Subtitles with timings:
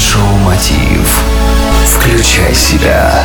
[0.00, 1.22] Майндшоу Мотив.
[1.84, 3.22] Включай себя.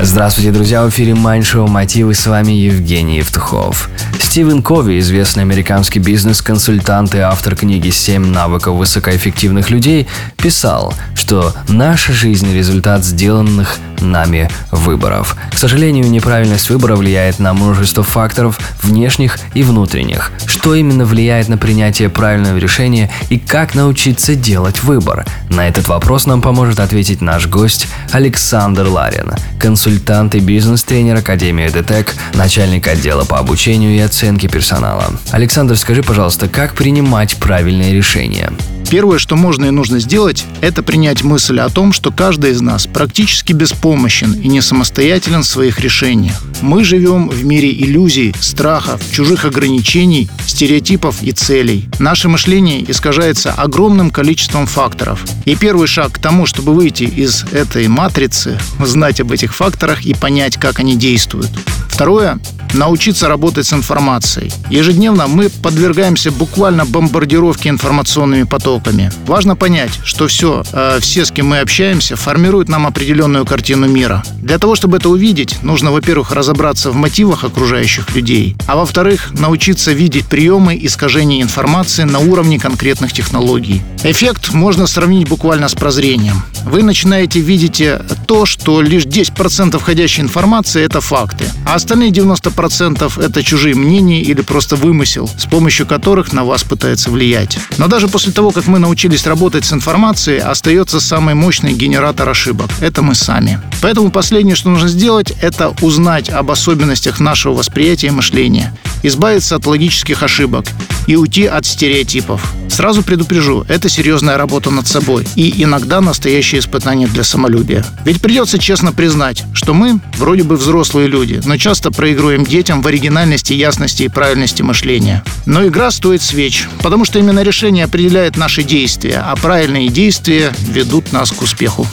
[0.00, 0.82] Здравствуйте, друзья!
[0.82, 2.14] В эфире Майндшоу Мотив.
[2.14, 3.90] С вами Евгений Евтухов.
[4.18, 10.08] Стивен Кови, известный американский бизнес-консультант и автор книги «Семь навыков высокоэффективных людей»,
[10.38, 15.36] писал, что наша жизнь– результат сделанных нами выборов.
[15.52, 20.32] К сожалению, неправильность выбора влияет на множество факторов внешних и внутренних.
[20.46, 25.26] Что именно влияет на принятие правильного решения и как научиться делать выбор?
[25.48, 32.14] На этот вопрос нам поможет ответить наш гость Александр Ларин, консультант и бизнес-тренер Академии ДТЭК,
[32.34, 35.04] начальник отдела по обучению и оценке персонала.
[35.30, 38.52] Александр, скажи, пожалуйста, как принимать правильные решения?
[38.90, 42.88] Первое, что можно и нужно сделать, это принять мысль о том, что каждый из нас
[42.88, 46.42] практически беспомощен и не самостоятелен в своих решениях.
[46.60, 51.88] Мы живем в мире иллюзий, страхов, чужих ограничений, стереотипов и целей.
[52.00, 55.24] Наше мышление искажается огромным количеством факторов.
[55.44, 60.14] И первый шаг к тому, чтобы выйти из этой матрицы, знать об этих факторах и
[60.14, 61.50] понять, как они действуют.
[61.88, 62.40] Второе
[62.74, 64.52] научиться работать с информацией.
[64.70, 69.10] Ежедневно мы подвергаемся буквально бомбардировке информационными потоками.
[69.26, 74.22] Важно понять, что все, э, все, с кем мы общаемся, формируют нам определенную картину мира.
[74.42, 79.92] Для того, чтобы это увидеть, нужно, во-первых, разобраться в мотивах окружающих людей, а во-вторых, научиться
[79.92, 83.82] видеть приемы искажения информации на уровне конкретных технологий.
[84.04, 86.42] Эффект можно сравнить буквально с прозрением.
[86.64, 87.82] Вы начинаете видеть
[88.26, 94.20] то, что лишь 10% входящей информации– это факты, а остальные 90% процентов это чужие мнения
[94.20, 97.58] или просто вымысел, с помощью которых на вас пытаются влиять.
[97.78, 102.68] Но даже после того, как мы научились работать с информацией, остается самый мощный генератор ошибок.
[102.82, 103.62] Это мы сами.
[103.80, 109.64] Поэтому последнее, что нужно сделать, это узнать об особенностях нашего восприятия и мышления, избавиться от
[109.64, 110.66] логических ошибок
[111.10, 112.52] и уйти от стереотипов.
[112.68, 117.84] Сразу предупрежу, это серьезная работа над собой и иногда настоящее испытание для самолюбия.
[118.04, 122.86] Ведь придется честно признать, что мы вроде бы взрослые люди, но часто проигрываем детям в
[122.86, 125.24] оригинальности, ясности и правильности мышления.
[125.46, 131.12] Но игра стоит свеч, потому что именно решение определяет наши действия, а правильные действия ведут
[131.12, 131.88] нас к успеху.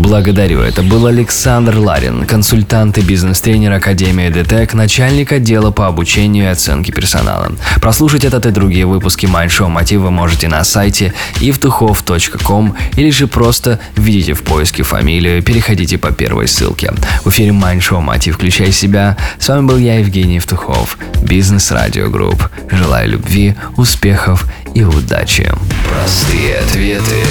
[0.00, 0.60] Благодарю.
[0.60, 6.90] Это был Александр Ларин, консультант и бизнес-тренер Академии ДТЭК, начальник отдела по обучению и оценке
[6.90, 7.52] персонала.
[7.82, 14.32] Прослушать этот и другие выпуски Майндшоу вы можете на сайте evtuchov.com или же просто введите
[14.32, 16.94] в поиске фамилию, переходите по первой ссылке.
[17.22, 19.18] В эфире Майндшоу Мотив «Включай себя».
[19.38, 22.48] С вами был я, Евгений Евтухов, Бизнес Радио Групп.
[22.70, 25.52] Желаю любви, успехов и удачи.
[25.90, 27.24] Простые ответы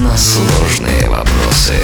[0.00, 1.74] на сложные вопросы.